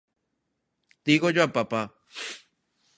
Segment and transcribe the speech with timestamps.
[1.07, 1.81] Dígollo á papá.